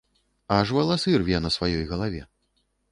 Аж 0.57 0.71
валасы 0.77 1.11
рве 1.21 1.37
на 1.47 1.53
сваёй 1.59 1.85
галаве. 1.95 2.29